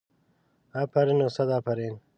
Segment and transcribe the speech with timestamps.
[0.81, 1.95] افرین و صد افرین.